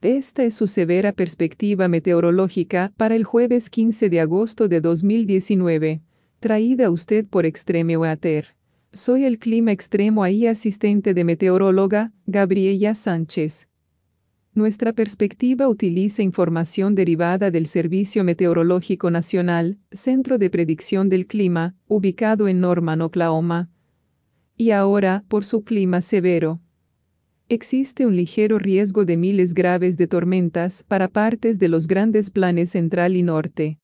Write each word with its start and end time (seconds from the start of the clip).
Esta 0.00 0.44
es 0.44 0.54
su 0.54 0.68
severa 0.68 1.12
perspectiva 1.12 1.88
meteorológica 1.88 2.92
para 2.96 3.16
el 3.16 3.24
jueves 3.24 3.68
15 3.68 4.08
de 4.08 4.20
agosto 4.20 4.68
de 4.68 4.80
2019, 4.80 6.02
traída 6.38 6.86
a 6.86 6.90
usted 6.90 7.26
por 7.26 7.44
Extreme 7.46 7.96
Weather. 7.96 8.54
Soy 8.92 9.24
el 9.24 9.40
clima 9.40 9.72
extremo 9.72 10.22
ahí 10.22 10.46
asistente 10.46 11.14
de 11.14 11.24
meteoróloga, 11.24 12.12
Gabriela 12.26 12.94
Sánchez. 12.94 13.68
Nuestra 14.54 14.92
perspectiva 14.92 15.66
utiliza 15.66 16.22
información 16.22 16.94
derivada 16.94 17.50
del 17.50 17.66
Servicio 17.66 18.22
Meteorológico 18.22 19.10
Nacional, 19.10 19.78
Centro 19.90 20.38
de 20.38 20.48
Predicción 20.48 21.08
del 21.08 21.26
Clima, 21.26 21.74
ubicado 21.88 22.46
en 22.46 22.60
Norman, 22.60 23.00
Oklahoma. 23.00 23.68
Y 24.56 24.70
ahora, 24.70 25.24
por 25.26 25.44
su 25.44 25.64
clima 25.64 26.02
severo. 26.02 26.60
Existe 27.50 28.04
un 28.04 28.14
ligero 28.14 28.58
riesgo 28.58 29.06
de 29.06 29.16
miles 29.16 29.54
graves 29.54 29.96
de 29.96 30.06
tormentas 30.06 30.82
para 30.82 31.08
partes 31.08 31.58
de 31.58 31.68
los 31.68 31.86
grandes 31.86 32.30
planes 32.30 32.68
central 32.68 33.16
y 33.16 33.22
norte. 33.22 33.78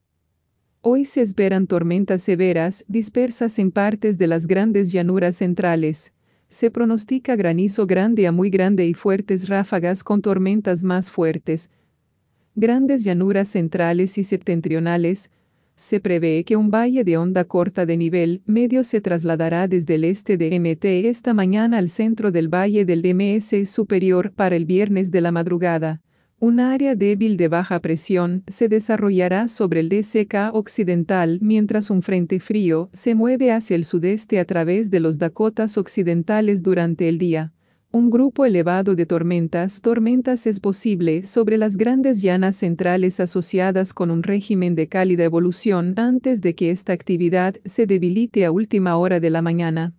Hoy 0.82 1.06
se 1.06 1.22
esperan 1.22 1.66
tormentas 1.66 2.20
severas 2.20 2.84
dispersas 2.88 3.58
en 3.58 3.70
partes 3.70 4.18
de 4.18 4.26
las 4.26 4.46
grandes 4.46 4.92
llanuras 4.92 5.36
centrales. 5.36 6.12
Se 6.50 6.70
pronostica 6.70 7.36
granizo 7.36 7.86
grande 7.86 8.26
a 8.26 8.32
muy 8.32 8.50
grande 8.50 8.86
y 8.86 8.92
fuertes 8.92 9.48
ráfagas 9.48 10.04
con 10.04 10.20
tormentas 10.20 10.84
más 10.84 11.10
fuertes. 11.10 11.70
Grandes 12.54 13.02
llanuras 13.02 13.48
centrales 13.48 14.18
y 14.18 14.24
septentrionales, 14.24 15.30
se 15.76 16.00
prevé 16.00 16.44
que 16.44 16.56
un 16.56 16.70
valle 16.70 17.04
de 17.04 17.16
onda 17.16 17.44
corta 17.44 17.86
de 17.86 17.96
nivel 17.96 18.42
medio 18.46 18.84
se 18.84 19.00
trasladará 19.00 19.68
desde 19.68 19.96
el 19.96 20.04
este 20.04 20.36
de 20.36 20.58
MT 20.58 20.84
esta 21.08 21.34
mañana 21.34 21.78
al 21.78 21.88
centro 21.88 22.30
del 22.30 22.48
valle 22.48 22.84
del 22.84 23.02
MS 23.14 23.68
superior 23.68 24.32
para 24.32 24.56
el 24.56 24.64
viernes 24.64 25.10
de 25.10 25.20
la 25.20 25.32
madrugada. 25.32 26.00
Un 26.38 26.60
área 26.60 26.94
débil 26.94 27.36
de 27.36 27.48
baja 27.48 27.80
presión 27.80 28.42
se 28.48 28.68
desarrollará 28.68 29.48
sobre 29.48 29.80
el 29.80 29.88
DCK 29.88 30.52
occidental 30.52 31.38
mientras 31.40 31.90
un 31.90 32.02
frente 32.02 32.38
frío 32.38 32.90
se 32.92 33.14
mueve 33.14 33.50
hacia 33.50 33.76
el 33.76 33.84
sudeste 33.84 34.38
a 34.38 34.44
través 34.44 34.90
de 34.90 35.00
los 35.00 35.18
Dakotas 35.18 35.78
occidentales 35.78 36.62
durante 36.62 37.08
el 37.08 37.18
día. 37.18 37.52
Un 37.94 38.10
grupo 38.10 38.44
elevado 38.44 38.96
de 38.96 39.06
tormentas, 39.06 39.80
tormentas 39.80 40.48
es 40.48 40.58
posible 40.58 41.22
sobre 41.22 41.56
las 41.56 41.76
grandes 41.76 42.22
llanas 42.22 42.56
centrales 42.56 43.20
asociadas 43.20 43.94
con 43.94 44.10
un 44.10 44.24
régimen 44.24 44.74
de 44.74 44.88
cálida 44.88 45.22
evolución 45.22 45.94
antes 45.96 46.40
de 46.40 46.56
que 46.56 46.72
esta 46.72 46.92
actividad 46.92 47.54
se 47.64 47.86
debilite 47.86 48.44
a 48.44 48.50
última 48.50 48.96
hora 48.96 49.20
de 49.20 49.30
la 49.30 49.42
mañana. 49.42 49.94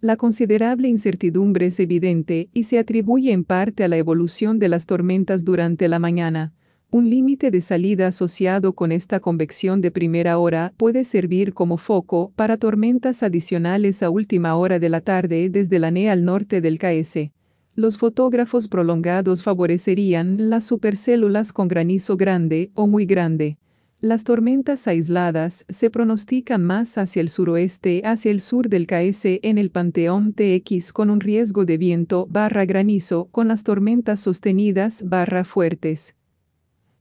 La 0.00 0.16
considerable 0.16 0.88
incertidumbre 0.88 1.66
es 1.66 1.80
evidente 1.80 2.48
y 2.54 2.62
se 2.62 2.78
atribuye 2.78 3.32
en 3.32 3.44
parte 3.44 3.84
a 3.84 3.88
la 3.88 3.98
evolución 3.98 4.58
de 4.58 4.70
las 4.70 4.86
tormentas 4.86 5.44
durante 5.44 5.88
la 5.88 5.98
mañana. 5.98 6.54
Un 6.94 7.08
límite 7.08 7.50
de 7.50 7.62
salida 7.62 8.08
asociado 8.08 8.74
con 8.74 8.92
esta 8.92 9.18
convección 9.18 9.80
de 9.80 9.90
primera 9.90 10.36
hora 10.36 10.74
puede 10.76 11.04
servir 11.04 11.54
como 11.54 11.78
foco 11.78 12.34
para 12.36 12.58
tormentas 12.58 13.22
adicionales 13.22 14.02
a 14.02 14.10
última 14.10 14.56
hora 14.56 14.78
de 14.78 14.90
la 14.90 15.00
tarde 15.00 15.48
desde 15.48 15.78
la 15.78 15.90
NE 15.90 16.10
al 16.10 16.26
norte 16.26 16.60
del 16.60 16.78
KS. 16.78 17.30
Los 17.74 17.96
fotógrafos 17.96 18.68
prolongados 18.68 19.42
favorecerían 19.42 20.50
las 20.50 20.64
supercélulas 20.64 21.54
con 21.54 21.66
granizo 21.66 22.18
grande 22.18 22.70
o 22.74 22.86
muy 22.86 23.06
grande. 23.06 23.56
Las 24.02 24.24
tormentas 24.24 24.86
aisladas 24.86 25.64
se 25.70 25.88
pronostican 25.88 26.62
más 26.62 26.98
hacia 26.98 27.22
el 27.22 27.30
suroeste, 27.30 28.02
hacia 28.04 28.30
el 28.30 28.40
sur 28.40 28.68
del 28.68 28.86
KS 28.86 29.40
en 29.40 29.56
el 29.56 29.70
Panteón 29.70 30.34
TX 30.34 30.92
con 30.92 31.08
un 31.08 31.20
riesgo 31.20 31.64
de 31.64 31.78
viento 31.78 32.26
barra 32.28 32.66
granizo 32.66 33.28
con 33.32 33.48
las 33.48 33.64
tormentas 33.64 34.20
sostenidas 34.20 35.08
barra 35.08 35.46
fuertes. 35.46 36.16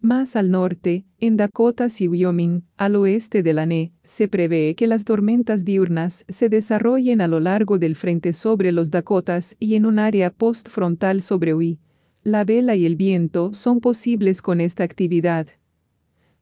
Más 0.04 0.36
al 0.36 0.50
norte, 0.50 1.06
en 1.20 1.38
Dakotas 1.38 2.02
y 2.02 2.08
Wyoming, 2.08 2.64
al 2.76 2.96
oeste 2.96 3.44
de 3.44 3.54
la 3.54 3.68
NE, 3.68 3.94
se 4.04 4.28
prevé 4.28 4.74
que 4.74 4.88
las 4.88 5.06
tormentas 5.06 5.64
diurnas 5.64 6.26
se 6.28 6.50
desarrollen 6.50 7.22
a 7.22 7.28
lo 7.28 7.40
largo 7.40 7.78
del 7.78 7.96
frente 7.96 8.34
sobre 8.34 8.72
los 8.72 8.90
Dakotas 8.90 9.56
y 9.60 9.76
en 9.76 9.86
un 9.86 10.00
área 10.00 10.32
postfrontal 10.32 11.22
sobre 11.22 11.54
UI. 11.54 11.78
La 12.24 12.44
vela 12.46 12.76
y 12.76 12.88
el 12.88 12.96
viento 12.96 13.54
son 13.54 13.80
posibles 13.80 14.42
con 14.42 14.60
esta 14.60 14.84
actividad. 14.84 15.46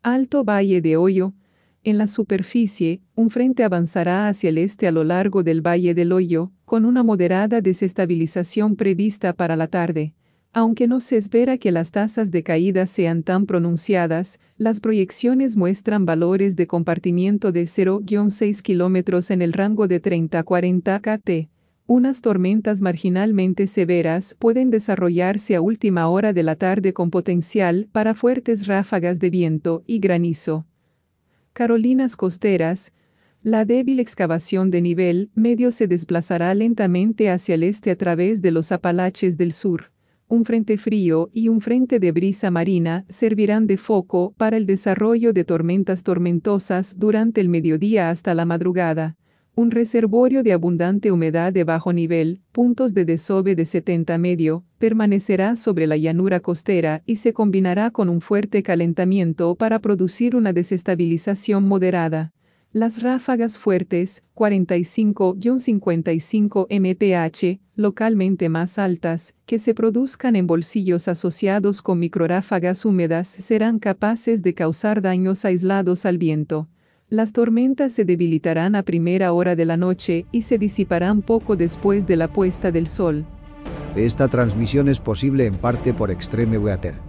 Alto 0.04 0.46
Valle 0.46 0.80
de 0.80 0.96
Hoyo. 0.96 1.34
En 1.84 1.98
la 1.98 2.08
superficie, 2.08 3.02
un 3.14 3.30
frente 3.30 3.66
avanzará 3.66 4.30
hacia 4.30 4.52
el 4.52 4.58
este 4.58 4.88
a 4.88 4.94
lo 4.94 5.04
largo 5.04 5.44
del 5.44 5.60
Valle 5.60 5.94
del 5.94 6.14
Hoyo, 6.14 6.54
con 6.64 6.86
una 6.86 7.04
moderada 7.04 7.60
desestabilización 7.60 8.78
prevista 8.78 9.34
para 9.34 9.58
la 9.58 9.68
tarde. 9.68 10.14
Aunque 10.52 10.88
no 10.88 11.00
se 11.00 11.16
espera 11.16 11.60
que 11.60 11.72
las 11.72 11.92
tasas 11.92 12.32
de 12.32 12.42
caída 12.42 12.88
sean 12.88 13.22
tan 13.22 13.46
pronunciadas, 13.46 14.40
las 14.58 14.80
proyecciones 14.80 15.58
muestran 15.58 16.06
valores 16.06 16.56
de 16.56 16.66
compartimiento 16.66 17.52
de 17.52 17.64
0-6 17.64 18.64
kilómetros 18.64 19.30
en 19.30 19.44
el 19.44 19.54
rango 19.54 19.88
de 19.88 20.02
30-40 20.02 21.02
kt. 21.02 21.52
Unas 21.86 22.22
tormentas 22.22 22.82
marginalmente 22.82 23.68
severas 23.68 24.36
pueden 24.40 24.72
desarrollarse 24.72 25.56
a 25.56 25.62
última 25.62 26.08
hora 26.08 26.34
de 26.34 26.42
la 26.42 26.56
tarde 26.56 26.94
con 26.94 27.12
potencial 27.12 27.88
para 27.92 28.16
fuertes 28.16 28.66
ráfagas 28.66 29.20
de 29.20 29.30
viento 29.30 29.84
y 29.86 30.00
granizo. 30.00 30.66
Carolinas 31.54 32.16
costeras, 32.16 32.92
la 33.44 33.66
débil 33.66 34.00
excavación 34.00 34.72
de 34.72 34.82
nivel 34.82 35.30
medio 35.36 35.72
se 35.72 35.88
desplazará 35.88 36.54
lentamente 36.56 37.30
hacia 37.30 37.54
el 37.56 37.64
este 37.64 37.92
a 37.92 37.96
través 37.96 38.42
de 38.42 38.52
los 38.52 38.72
Apalaches 38.72 39.38
del 39.38 39.52
sur 39.52 39.92
un 40.30 40.46
frente 40.46 40.78
frío 40.78 41.32
y 41.34 41.48
un 41.50 41.60
frente 41.60 42.00
de 42.00 42.12
brisa 42.12 42.52
marina 42.52 43.04
servirán 43.10 43.66
de 43.66 43.78
foco 43.78 44.36
para 44.38 44.58
el 44.58 44.68
desarrollo 44.68 45.34
de 45.34 45.44
tormentas 45.44 46.04
tormentosas 46.04 47.00
durante 47.00 47.42
el 47.42 47.50
mediodía 47.50 48.12
hasta 48.12 48.36
la 48.36 48.46
madrugada. 48.46 49.18
Un 49.56 49.72
reservorio 49.72 50.44
de 50.44 50.54
abundante 50.54 51.12
humedad 51.12 51.52
de 51.52 51.64
bajo 51.64 51.94
nivel, 51.94 52.42
puntos 52.52 52.94
de 52.94 53.06
desove 53.06 53.56
de 53.56 53.66
70 53.66 54.20
medio, 54.20 54.64
permanecerá 54.78 55.56
sobre 55.56 55.88
la 55.88 55.98
llanura 55.98 56.40
costera 56.42 57.02
y 57.08 57.16
se 57.16 57.34
combinará 57.34 57.90
con 57.90 58.08
un 58.08 58.22
fuerte 58.22 58.62
calentamiento 58.62 59.56
para 59.56 59.80
producir 59.80 60.36
una 60.36 60.54
desestabilización 60.54 61.68
moderada. 61.68 62.34
Las 62.72 63.02
ráfagas 63.02 63.58
fuertes, 63.58 64.22
45-55 64.36 66.68
mph, 66.70 67.60
localmente 67.76 68.48
más 68.48 68.78
altas, 68.78 69.34
que 69.48 69.58
se 69.58 69.74
produzcan 69.74 70.36
en 70.36 70.46
bolsillos 70.46 71.08
asociados 71.08 71.82
con 71.82 71.98
microráfagas 71.98 72.86
húmedas 72.86 73.28
serán 73.28 73.80
capaces 73.80 74.44
de 74.44 74.54
causar 74.54 75.02
daños 75.02 75.46
aislados 75.46 76.06
al 76.06 76.20
viento. 76.20 76.68
Las 77.10 77.34
tormentas 77.34 77.92
se 77.92 78.06
debilitarán 78.06 78.76
a 78.76 78.84
primera 78.84 79.34
hora 79.34 79.56
de 79.56 79.66
la 79.66 79.76
noche 79.76 80.28
y 80.32 80.44
se 80.44 80.60
disiparán 80.60 81.24
poco 81.24 81.56
después 81.56 82.06
de 82.06 82.18
la 82.18 82.28
puesta 82.28 82.72
del 82.72 82.86
sol. 82.86 83.26
Esta 83.96 84.28
transmisión 84.28 84.90
es 84.90 85.00
posible 85.00 85.48
en 85.48 85.56
parte 85.56 85.92
por 85.92 86.12
Extreme 86.12 86.60
Weather. 86.60 87.09